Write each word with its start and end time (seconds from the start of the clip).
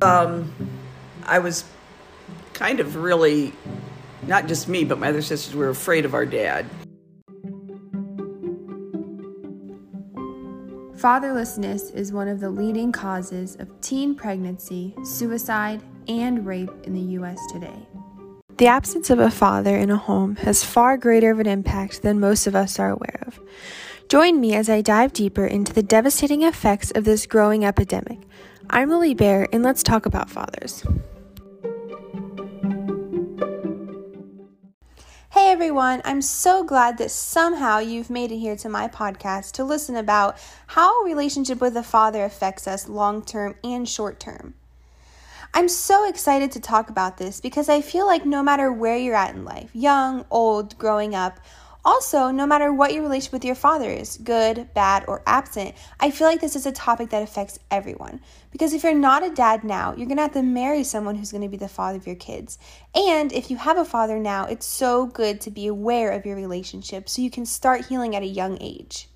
Um, 0.00 0.54
I 1.24 1.40
was 1.40 1.64
kind 2.52 2.78
of 2.80 2.96
really, 2.96 3.52
not 4.26 4.46
just 4.46 4.68
me, 4.68 4.84
but 4.84 4.98
my 4.98 5.08
other 5.08 5.22
sisters 5.22 5.54
were 5.54 5.68
afraid 5.68 6.04
of 6.04 6.14
our 6.14 6.26
dad. 6.26 6.66
Fatherlessness 10.96 11.94
is 11.94 12.12
one 12.12 12.26
of 12.26 12.40
the 12.40 12.50
leading 12.50 12.90
causes 12.90 13.56
of 13.56 13.68
teen 13.80 14.14
pregnancy, 14.14 14.94
suicide, 15.04 15.82
and 16.08 16.44
rape 16.44 16.70
in 16.84 16.92
the 16.92 17.12
U.S. 17.12 17.38
today. 17.52 17.86
The 18.56 18.66
absence 18.66 19.08
of 19.10 19.20
a 19.20 19.30
father 19.30 19.76
in 19.76 19.90
a 19.90 19.96
home 19.96 20.34
has 20.36 20.64
far 20.64 20.96
greater 20.96 21.30
of 21.30 21.38
an 21.38 21.46
impact 21.46 22.02
than 22.02 22.18
most 22.18 22.48
of 22.48 22.56
us 22.56 22.80
are 22.80 22.90
aware 22.90 23.22
of. 23.26 23.38
Join 24.08 24.40
me 24.40 24.54
as 24.54 24.70
I 24.70 24.80
dive 24.80 25.12
deeper 25.12 25.46
into 25.46 25.74
the 25.74 25.82
devastating 25.82 26.42
effects 26.42 26.90
of 26.92 27.04
this 27.04 27.26
growing 27.26 27.66
epidemic. 27.66 28.18
I'm 28.70 28.88
Lily 28.88 29.12
Bear, 29.12 29.46
and 29.52 29.62
let's 29.62 29.82
talk 29.82 30.06
about 30.06 30.30
fathers. 30.30 30.82
Hey 35.28 35.52
everyone, 35.52 36.00
I'm 36.06 36.22
so 36.22 36.64
glad 36.64 36.96
that 36.96 37.10
somehow 37.10 37.80
you've 37.80 38.08
made 38.08 38.32
it 38.32 38.38
here 38.38 38.56
to 38.56 38.70
my 38.70 38.88
podcast 38.88 39.52
to 39.52 39.64
listen 39.64 39.96
about 39.96 40.38
how 40.68 41.02
a 41.02 41.04
relationship 41.04 41.60
with 41.60 41.76
a 41.76 41.82
father 41.82 42.24
affects 42.24 42.66
us 42.66 42.88
long 42.88 43.22
term 43.22 43.56
and 43.62 43.86
short 43.86 44.18
term. 44.18 44.54
I'm 45.52 45.68
so 45.68 46.08
excited 46.08 46.50
to 46.52 46.60
talk 46.60 46.88
about 46.88 47.18
this 47.18 47.42
because 47.42 47.68
I 47.68 47.82
feel 47.82 48.06
like 48.06 48.24
no 48.24 48.42
matter 48.42 48.72
where 48.72 48.96
you're 48.96 49.14
at 49.14 49.34
in 49.34 49.44
life, 49.44 49.68
young, 49.74 50.24
old, 50.30 50.78
growing 50.78 51.14
up, 51.14 51.40
also, 51.84 52.30
no 52.30 52.46
matter 52.46 52.72
what 52.72 52.92
your 52.92 53.02
relationship 53.02 53.32
with 53.32 53.44
your 53.44 53.54
father 53.54 53.90
is, 53.90 54.18
good, 54.18 54.68
bad, 54.74 55.04
or 55.08 55.22
absent, 55.26 55.74
I 56.00 56.10
feel 56.10 56.26
like 56.26 56.40
this 56.40 56.56
is 56.56 56.66
a 56.66 56.72
topic 56.72 57.10
that 57.10 57.22
affects 57.22 57.58
everyone. 57.70 58.20
Because 58.50 58.72
if 58.74 58.82
you're 58.82 58.94
not 58.94 59.24
a 59.24 59.30
dad 59.30 59.64
now, 59.64 59.94
you're 59.94 60.08
gonna 60.08 60.22
have 60.22 60.32
to 60.32 60.42
marry 60.42 60.84
someone 60.84 61.14
who's 61.16 61.32
gonna 61.32 61.48
be 61.48 61.56
the 61.56 61.68
father 61.68 61.98
of 61.98 62.06
your 62.06 62.16
kids. 62.16 62.58
And 62.94 63.32
if 63.32 63.50
you 63.50 63.56
have 63.56 63.78
a 63.78 63.84
father 63.84 64.18
now, 64.18 64.44
it's 64.44 64.66
so 64.66 65.06
good 65.06 65.40
to 65.42 65.50
be 65.50 65.66
aware 65.66 66.10
of 66.10 66.26
your 66.26 66.36
relationship 66.36 67.08
so 67.08 67.22
you 67.22 67.30
can 67.30 67.46
start 67.46 67.86
healing 67.86 68.14
at 68.16 68.22
a 68.22 68.26
young 68.26 68.58
age. 68.60 69.07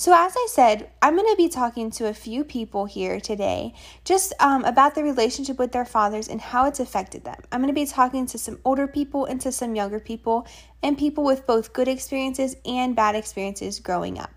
So, 0.00 0.12
as 0.14 0.32
I 0.36 0.46
said, 0.48 0.92
I'm 1.02 1.16
going 1.16 1.28
to 1.28 1.36
be 1.36 1.48
talking 1.48 1.90
to 1.90 2.06
a 2.06 2.14
few 2.14 2.44
people 2.44 2.84
here 2.84 3.18
today 3.18 3.74
just 4.04 4.32
um, 4.38 4.64
about 4.64 4.94
the 4.94 5.02
relationship 5.02 5.58
with 5.58 5.72
their 5.72 5.84
fathers 5.84 6.28
and 6.28 6.40
how 6.40 6.66
it's 6.66 6.78
affected 6.78 7.24
them. 7.24 7.40
I'm 7.50 7.60
going 7.60 7.74
to 7.74 7.80
be 7.80 7.84
talking 7.84 8.24
to 8.26 8.38
some 8.38 8.60
older 8.64 8.86
people 8.86 9.24
and 9.24 9.40
to 9.40 9.50
some 9.50 9.74
younger 9.74 9.98
people 9.98 10.46
and 10.84 10.96
people 10.96 11.24
with 11.24 11.48
both 11.48 11.72
good 11.72 11.88
experiences 11.88 12.54
and 12.64 12.94
bad 12.94 13.16
experiences 13.16 13.80
growing 13.80 14.20
up. 14.20 14.30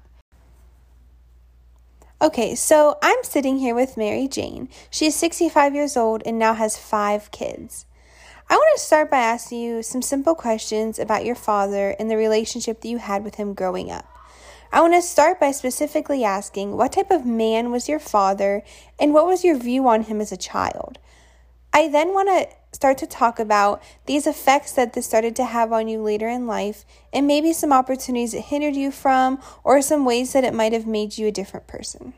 Okay, 2.19 2.55
so 2.55 2.97
I'm 3.03 3.23
sitting 3.23 3.59
here 3.59 3.75
with 3.75 3.97
Mary 3.97 4.27
Jane. 4.27 4.67
She 4.89 5.05
is 5.05 5.15
65 5.15 5.75
years 5.75 5.95
old 5.95 6.23
and 6.25 6.39
now 6.39 6.55
has 6.55 6.75
five 6.75 7.29
kids. 7.29 7.85
I 8.49 8.55
want 8.55 8.77
to 8.77 8.83
start 8.83 9.11
by 9.11 9.19
asking 9.19 9.61
you 9.61 9.83
some 9.83 10.01
simple 10.01 10.33
questions 10.33 10.97
about 10.97 11.23
your 11.23 11.35
father 11.35 11.95
and 11.99 12.09
the 12.09 12.17
relationship 12.17 12.81
that 12.81 12.89
you 12.89 12.97
had 12.97 13.23
with 13.23 13.35
him 13.35 13.53
growing 13.53 13.91
up. 13.91 14.07
I 14.73 14.80
want 14.80 14.94
to 14.94 15.02
start 15.02 15.38
by 15.38 15.52
specifically 15.52 16.23
asking 16.23 16.77
what 16.77 16.94
type 16.94 17.11
of 17.11 17.25
man 17.25 17.72
was 17.72 17.89
your 17.89 18.00
father 18.00 18.64
and 18.97 19.13
what 19.13 19.25
was 19.25 19.44
your 19.44 19.58
view 19.58 19.86
on 19.88 20.03
him 20.03 20.22
as 20.22 20.31
a 20.31 20.38
child? 20.38 20.97
I 21.73 21.89
then 21.89 22.13
want 22.13 22.30
to 22.30 22.47
start 22.73 22.97
to 23.00 23.08
talk 23.08 23.38
about 23.38 23.83
these 24.05 24.25
effects 24.25 24.72
that 24.73 24.94
this 24.94 25.05
started 25.05 25.36
to 25.36 25.44
have 25.44 25.73
on 25.73 25.89
you 25.89 26.02
later 26.02 26.30
in 26.30 26.47
life 26.47 26.86
and 27.11 27.28
maybe 27.28 27.52
some 27.52 27.73
opportunities 27.73 28.33
it 28.33 28.45
hindered 28.45 28.78
you 28.78 28.91
from 28.91 29.41
or 29.66 29.81
some 29.81 30.05
ways 30.05 30.31
that 30.31 30.45
it 30.45 30.53
might 30.53 30.72
have 30.72 30.88
made 30.88 31.17
you 31.17 31.28
a 31.28 31.31
different 31.31 31.67
person. 31.67 32.13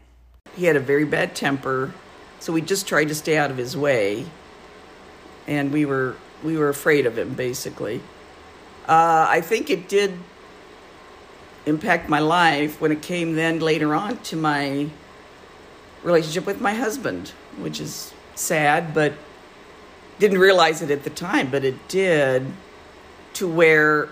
He 0.56 0.66
had 0.66 0.76
a 0.76 0.80
very 0.80 1.06
bad 1.06 1.36
temper, 1.36 1.92
so 2.40 2.54
we 2.54 2.62
just 2.62 2.88
tried 2.88 3.06
to 3.06 3.16
stay 3.16 3.36
out 3.36 3.50
of 3.50 3.58
his 3.58 3.76
way. 3.76 4.26
And 5.48 5.74
we 5.74 5.86
were 5.86 6.16
we 6.44 6.56
were 6.56 6.70
afraid 6.70 7.08
of 7.08 7.18
him 7.18 7.34
basically. 7.34 8.00
Uh, 8.88 9.26
I 9.28 9.42
think 9.42 9.70
it 9.70 9.90
did 9.90 10.20
impact 11.66 12.10
my 12.10 12.20
life 12.20 12.80
when 12.82 12.92
it 12.92 13.02
came 13.02 13.36
then 13.36 13.60
later 13.60 13.96
on 13.96 14.18
to 14.18 14.36
my 14.36 14.90
relationship 16.04 16.46
with 16.46 16.60
my 16.60 16.74
husband, 16.74 17.30
which 17.58 17.80
is 17.80 18.14
sad, 18.36 18.94
but 18.94 19.14
didn't 20.20 20.40
realize 20.40 20.82
it 20.82 20.92
at 20.92 21.04
the 21.04 21.10
time, 21.10 21.50
but 21.50 21.64
it 21.64 21.88
did 21.88 22.46
to 23.34 23.48
where 23.48 24.10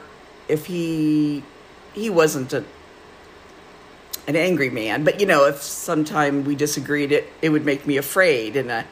if 0.47 0.65
he 0.65 1.43
he 1.93 2.09
wasn't 2.09 2.53
a 2.53 2.63
an 4.27 4.35
angry 4.35 4.69
man, 4.69 5.03
but 5.03 5.19
you 5.19 5.25
know, 5.25 5.45
if 5.45 5.61
sometime 5.61 6.43
we 6.43 6.55
disagreed, 6.55 7.11
it 7.11 7.31
it 7.41 7.49
would 7.49 7.65
make 7.65 7.85
me 7.85 7.97
afraid, 7.97 8.55
and 8.55 8.71
I, 8.71 8.85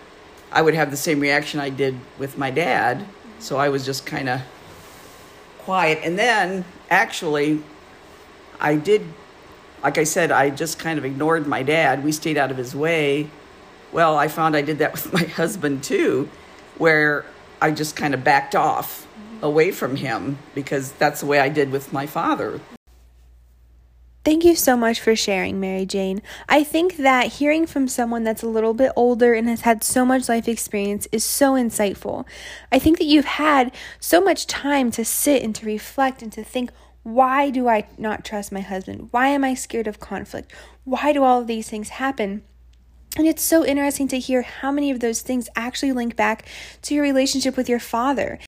I 0.52 0.62
would 0.62 0.74
have 0.74 0.92
the 0.92 0.98
same 0.98 1.20
reaction 1.20 1.60
I 1.60 1.70
did 1.70 1.96
with 2.18 2.38
my 2.38 2.52
dad. 2.52 3.06
So 3.40 3.58
I 3.58 3.70
was 3.70 3.86
just 3.86 4.06
kind 4.06 4.28
of 4.28 4.42
quiet, 5.60 6.00
and 6.04 6.18
then 6.18 6.66
actually 6.90 7.64
I 8.60 8.76
did, 8.76 9.02
like 9.84 9.98
I 9.98 10.04
said, 10.04 10.32
I 10.32 10.50
just 10.50 10.80
kind 10.80 10.98
of 11.00 11.06
ignored 11.06 11.48
my 11.48 11.64
dad. 11.64 12.04
We 12.04 12.12
stayed 12.12 12.38
out 12.38 12.52
of 12.52 12.58
his 12.58 12.76
way. 12.76 13.30
Well, 13.92 14.18
I 14.18 14.28
found 14.28 14.56
I 14.56 14.62
did 14.62 14.80
that 14.80 14.92
with 14.94 15.14
my 15.14 15.24
husband 15.24 15.84
too, 15.84 16.30
where 16.78 17.26
I 17.62 17.72
just 17.72 17.96
kind 17.96 18.14
of 18.14 18.24
backed 18.24 18.56
off 18.56 19.06
mm-hmm. 19.06 19.46
away 19.46 19.72
from 19.72 19.96
him 19.96 20.38
because 20.56 20.92
that's 20.94 21.22
the 21.22 21.26
way 21.26 21.40
I 21.40 21.50
did 21.50 21.72
with 21.72 21.92
my 21.94 22.06
father. 22.06 22.60
Thank 24.26 24.44
you 24.44 24.56
so 24.56 24.76
much 24.76 25.00
for 25.00 25.16
sharing, 25.16 25.62
Mary 25.62 25.86
Jane. 25.86 26.22
I 26.50 26.64
think 26.64 26.98
that 26.98 27.28
hearing 27.28 27.66
from 27.66 27.88
someone 27.88 28.26
that's 28.26 28.44
a 28.44 28.50
little 28.50 28.74
bit 28.74 28.92
older 28.96 29.34
and 29.34 29.48
has 29.48 29.62
had 29.62 29.82
so 29.82 30.06
much 30.06 30.28
life 30.28 30.48
experience 30.48 31.08
is 31.14 31.24
so 31.24 31.54
insightful. 31.54 32.26
I 32.70 32.80
think 32.80 32.98
that 32.98 33.06
you've 33.06 33.26
had 33.26 33.74
so 34.00 34.20
much 34.20 34.46
time 34.46 34.92
to 34.92 35.06
sit 35.06 35.42
and 35.42 35.56
to 35.56 35.66
reflect 35.66 36.22
and 36.22 36.34
to 36.34 36.44
think, 36.44 36.72
why 37.04 37.50
do 37.50 37.68
I 37.68 37.88
not 37.98 38.26
trust 38.26 38.52
my 38.52 38.62
husband? 38.62 39.10
Why 39.12 39.28
am 39.30 39.44
I 39.44 39.54
scared 39.54 39.88
of 39.88 40.00
conflict? 40.00 40.54
Why 40.84 41.14
do 41.14 41.24
all 41.24 41.42
of 41.42 41.48
these 41.48 41.70
things 41.70 41.90
happen? 41.90 42.44
And 43.18 43.28
it's 43.28 43.44
so 43.44 43.66
interesting 43.66 44.08
to 44.10 44.20
hear 44.20 44.44
how 44.44 44.72
many 44.72 44.92
of 44.92 45.00
those 45.00 45.22
things 45.22 45.50
actually 45.56 45.92
link 45.92 46.16
back 46.16 46.46
to 46.84 46.94
your 46.94 47.04
relationship 47.04 47.58
with 47.58 47.68
your 47.68 47.80
father. 47.80 48.40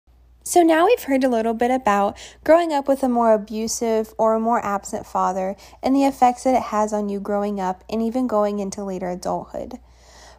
So 0.44 0.64
now 0.64 0.86
we've 0.86 1.04
heard 1.04 1.24
a 1.24 1.30
little 1.30 1.54
bit 1.54 1.72
about 1.72 2.18
growing 2.44 2.74
up 2.74 2.88
with 2.88 3.04
a 3.04 3.10
more 3.10 3.34
abusive 3.34 4.14
or 4.18 4.34
a 4.34 4.40
more 4.40 4.64
absent 4.66 5.06
father 5.06 5.56
and 5.82 5.96
the 5.96 6.06
effects 6.06 6.44
that 6.44 6.56
it 6.56 6.64
has 6.64 6.94
on 6.94 7.10
you 7.10 7.20
growing 7.20 7.60
up 7.60 7.84
and 7.90 8.02
even 8.02 8.28
going 8.28 8.60
into 8.60 8.84
later 8.84 9.10
adulthood. 9.10 9.80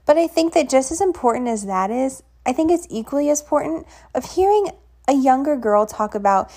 But 0.04 0.18
I 0.18 0.26
think 0.26 0.54
that 0.54 0.68
just 0.68 0.90
as 0.90 1.00
important 1.00 1.48
as 1.48 1.66
that 1.66 1.90
is, 1.90 2.22
I 2.44 2.52
think 2.52 2.70
it's 2.70 2.86
equally 2.90 3.30
as 3.30 3.40
important 3.40 3.86
of 4.14 4.32
hearing 4.32 4.70
a 5.06 5.14
younger 5.14 5.56
girl 5.56 5.86
talk 5.86 6.14
about 6.14 6.50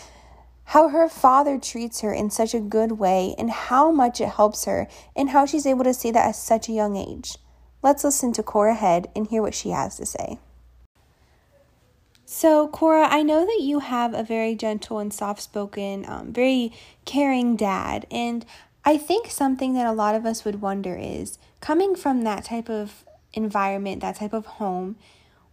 how 0.66 0.90
her 0.90 1.08
father 1.08 1.58
treats 1.58 2.02
her 2.02 2.14
in 2.14 2.30
such 2.30 2.54
a 2.54 2.60
good 2.60 2.94
way 2.94 3.36
and 3.38 3.50
how 3.52 3.92
much 3.92 4.20
it 4.20 4.30
helps 4.30 4.66
her 4.66 4.88
and 5.16 5.30
how 5.30 5.46
she's 5.46 5.66
able 5.66 5.84
to 5.84 5.94
see 5.94 6.12
that 6.12 6.28
at 6.30 6.36
such 6.36 6.68
a 6.68 6.74
young 6.74 6.96
age. 6.96 7.38
Let's 7.82 8.04
listen 8.04 8.34
to 8.34 8.44
Cora 8.44 8.74
Head 8.74 9.10
and 9.16 9.28
hear 9.28 9.42
what 9.42 9.54
she 9.54 9.70
has 9.70 9.96
to 9.98 10.06
say. 10.06 10.40
So, 12.26 12.68
Cora, 12.68 13.08
I 13.08 13.22
know 13.22 13.46
that 13.46 13.62
you 13.62 13.80
have 13.80 14.16
a 14.16 14.24
very 14.24 14.56
gentle 14.56 14.98
and 14.98 15.14
soft 15.14 15.42
spoken, 15.42 16.04
um, 16.08 16.34
very 16.34 16.74
caring 17.06 17.56
dad. 17.56 18.08
And 18.10 18.44
I 18.84 18.98
think 18.98 19.30
something 19.30 19.76
that 19.76 19.86
a 19.86 19.92
lot 19.92 20.16
of 20.16 20.26
us 20.26 20.44
would 20.44 20.62
wonder 20.62 20.98
is 20.98 21.38
coming 21.62 21.96
from 21.96 22.24
that 22.24 22.46
type 22.46 22.68
of 22.68 23.06
environment, 23.34 24.02
that 24.02 24.16
type 24.16 24.34
of 24.34 24.48
home, 24.48 24.96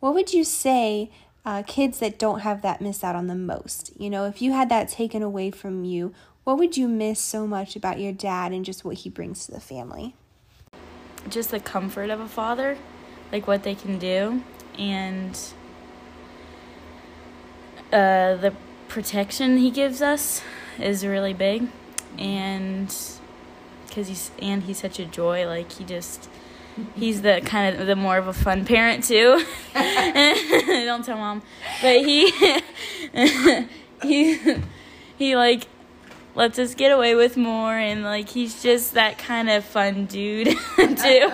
what 0.01 0.15
would 0.15 0.33
you 0.33 0.45
say 0.45 1.11
uh, 1.45 1.63
kids 1.67 1.99
that 1.99 2.19
don't 2.19 2.41
have 2.41 2.63
that 2.63 2.81
miss 2.81 3.03
out 3.03 3.17
on 3.17 3.27
the 3.27 3.35
most. 3.35 3.91
You 3.99 4.11
know, 4.11 4.27
if 4.27 4.41
you 4.41 4.53
had 4.53 4.69
that 4.69 4.89
taken 4.89 5.23
away 5.23 5.51
from 5.51 5.85
you, 5.85 6.15
what 6.45 6.59
would 6.59 6.77
you 6.77 6.89
miss 6.89 7.21
so 7.21 7.47
much 7.47 7.77
about 7.77 8.01
your 8.01 8.13
dad 8.13 8.53
and 8.53 8.65
just 8.65 8.85
what 8.85 8.97
he 8.99 9.11
brings 9.11 9.47
to 9.47 9.53
the 9.53 9.61
family? 9.61 10.15
Just 11.29 11.51
the 11.51 11.61
comfort 11.61 12.11
of 12.11 12.21
a 12.21 12.29
father, 12.29 12.79
like 13.31 13.47
what 13.47 13.63
they 13.63 13.75
can 13.75 13.99
do, 13.99 14.43
and 14.77 15.39
uh, 17.93 18.35
the 18.37 18.55
protection 18.89 19.59
he 19.59 19.71
gives 19.71 20.03
us 20.03 20.43
is 20.81 21.07
really 21.07 21.33
big, 21.33 21.69
and 22.19 22.93
because 23.87 24.09
he's 24.09 24.31
and 24.41 24.65
he's 24.65 24.81
such 24.81 24.99
a 24.99 25.05
joy. 25.05 25.47
Like 25.47 25.71
he 25.71 25.85
just 25.85 26.29
he's 26.97 27.23
the 27.23 27.41
kind 27.45 27.77
of 27.77 27.87
the 27.87 27.95
more 27.95 28.17
of 28.17 28.27
a 28.27 28.33
fun 28.33 28.65
parent 28.65 29.05
too. 29.05 29.45
Don't 30.93 31.07
tell 31.07 31.17
mom, 31.17 31.41
but 31.81 32.05
he 32.05 32.31
he 34.03 34.39
he 35.17 35.37
like 35.37 35.67
lets 36.35 36.59
us 36.59 36.75
get 36.75 36.93
away 36.93 37.15
with 37.15 37.39
more 37.39 37.73
and 37.75 38.05
like 38.05 38.29
he's 38.29 38.63
just 38.63 38.93
that 38.93 39.17
kind 39.17 39.49
of 39.49 39.65
fun 39.65 40.05
dude 40.05 40.49
too. 40.77 41.31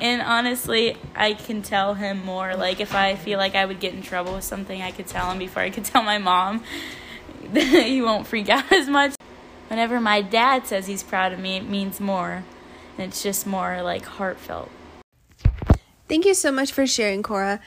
and 0.00 0.20
honestly, 0.20 0.96
I 1.14 1.34
can 1.34 1.62
tell 1.62 1.94
him 1.94 2.24
more. 2.24 2.56
Like 2.56 2.80
if 2.80 2.92
I 2.92 3.14
feel 3.14 3.38
like 3.38 3.54
I 3.54 3.64
would 3.64 3.78
get 3.78 3.94
in 3.94 4.02
trouble 4.02 4.34
with 4.34 4.42
something, 4.42 4.82
I 4.82 4.90
could 4.90 5.06
tell 5.06 5.30
him 5.30 5.38
before 5.38 5.62
I 5.62 5.70
could 5.70 5.84
tell 5.84 6.02
my 6.02 6.18
mom. 6.18 6.64
he 7.54 8.02
won't 8.02 8.26
freak 8.26 8.48
out 8.48 8.72
as 8.72 8.88
much. 8.88 9.14
Whenever 9.68 10.00
my 10.00 10.22
dad 10.22 10.66
says 10.66 10.88
he's 10.88 11.04
proud 11.04 11.32
of 11.32 11.38
me, 11.38 11.56
it 11.56 11.68
means 11.68 12.00
more. 12.00 12.42
And 12.98 13.06
it's 13.06 13.22
just 13.22 13.46
more 13.46 13.80
like 13.80 14.04
heartfelt. 14.04 14.72
Thank 16.08 16.24
you 16.24 16.34
so 16.34 16.50
much 16.50 16.72
for 16.72 16.84
sharing, 16.84 17.22
Cora. 17.22 17.60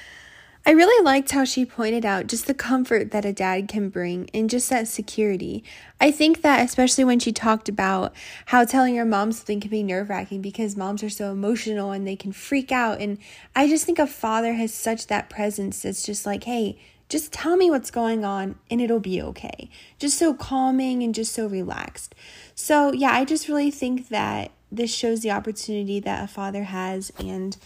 I 0.66 0.72
really 0.72 1.04
liked 1.04 1.32
how 1.32 1.44
she 1.44 1.66
pointed 1.66 2.06
out 2.06 2.28
just 2.28 2.48
the 2.48 2.54
comfort 2.54 3.12
that 3.12 3.26
a 3.26 3.34
dad 3.34 3.68
can 3.68 3.90
bring 3.90 4.30
and 4.34 4.50
just 4.50 4.70
that 4.70 4.88
security. 4.88 5.62
I 6.00 6.10
think 6.10 6.42
that, 6.42 6.64
especially 6.64 7.04
when 7.04 7.20
she 7.20 7.34
talked 7.34 7.68
about 7.68 8.16
how 8.46 8.64
telling 8.64 8.96
your 8.96 9.04
mom 9.04 9.34
something 9.34 9.60
can 9.60 9.70
be 9.70 9.84
nerve 9.84 10.10
wracking 10.10 10.42
because 10.42 10.78
moms 10.78 11.04
are 11.04 11.10
so 11.10 11.34
emotional 11.34 11.92
and 11.92 12.08
they 12.08 12.16
can 12.16 12.32
freak 12.32 12.72
out. 12.72 13.02
And 13.02 13.18
I 13.54 13.68
just 13.68 13.86
think 13.86 14.00
a 14.00 14.08
father 14.08 14.54
has 14.54 14.74
such 14.74 15.08
that 15.08 15.30
presence 15.30 15.82
that's 15.82 16.02
just 16.02 16.26
like, 16.26 16.46
hey, 16.46 16.80
just 17.10 17.34
tell 17.34 17.58
me 17.58 17.70
what's 17.70 17.92
going 17.92 18.24
on 18.24 18.56
and 18.72 18.80
it'll 18.80 19.02
be 19.02 19.22
okay. 19.22 19.70
Just 20.00 20.18
so 20.18 20.34
calming 20.34 21.04
and 21.04 21.14
just 21.14 21.34
so 21.34 21.46
relaxed. 21.46 22.16
So, 22.56 22.94
yeah, 22.94 23.12
I 23.12 23.26
just 23.26 23.50
really 23.50 23.70
think 23.70 24.08
that 24.08 24.52
this 24.72 24.96
shows 24.96 25.24
the 25.24 25.32
opportunity 25.32 26.00
that 26.00 26.24
a 26.24 26.28
father 26.28 26.64
has 26.64 27.12
and 27.20 27.58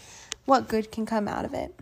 what 0.46 0.66
good 0.66 0.90
can 0.90 1.06
come 1.06 1.28
out 1.28 1.44
of 1.44 1.54
it. 1.54 1.76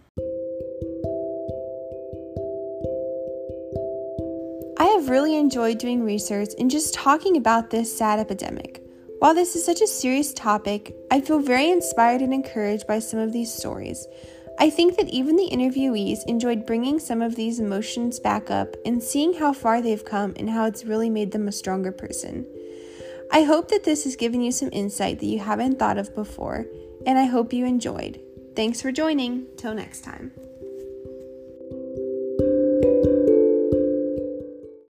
Have 5.06 5.12
really 5.12 5.36
enjoyed 5.36 5.78
doing 5.78 6.02
research 6.02 6.48
and 6.58 6.68
just 6.68 6.92
talking 6.92 7.36
about 7.36 7.70
this 7.70 7.96
sad 7.96 8.18
epidemic. 8.18 8.82
While 9.20 9.34
this 9.34 9.54
is 9.54 9.64
such 9.64 9.80
a 9.80 9.86
serious 9.86 10.32
topic, 10.32 10.96
I 11.12 11.20
feel 11.20 11.38
very 11.38 11.70
inspired 11.70 12.22
and 12.22 12.34
encouraged 12.34 12.88
by 12.88 12.98
some 12.98 13.20
of 13.20 13.32
these 13.32 13.54
stories. 13.54 14.04
I 14.58 14.68
think 14.68 14.96
that 14.96 15.08
even 15.08 15.36
the 15.36 15.48
interviewees 15.48 16.26
enjoyed 16.26 16.66
bringing 16.66 16.98
some 16.98 17.22
of 17.22 17.36
these 17.36 17.60
emotions 17.60 18.18
back 18.18 18.50
up 18.50 18.74
and 18.84 19.00
seeing 19.00 19.34
how 19.34 19.52
far 19.52 19.80
they've 19.80 20.04
come 20.04 20.34
and 20.36 20.50
how 20.50 20.64
it's 20.64 20.84
really 20.84 21.08
made 21.08 21.30
them 21.30 21.46
a 21.46 21.52
stronger 21.52 21.92
person. 21.92 22.44
I 23.30 23.44
hope 23.44 23.68
that 23.68 23.84
this 23.84 24.02
has 24.02 24.16
given 24.16 24.40
you 24.40 24.50
some 24.50 24.70
insight 24.72 25.20
that 25.20 25.26
you 25.26 25.38
haven't 25.38 25.78
thought 25.78 25.98
of 25.98 26.16
before, 26.16 26.66
and 27.06 27.16
I 27.16 27.26
hope 27.26 27.52
you 27.52 27.64
enjoyed. 27.64 28.20
Thanks 28.56 28.82
for 28.82 28.90
joining. 28.90 29.46
Till 29.56 29.72
next 29.72 30.00
time. 30.00 30.32